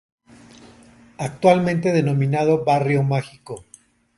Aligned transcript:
Actualmente 1.19 1.91
denominado 1.91 2.65
barrio 2.65 3.03
mágico. 3.03 3.65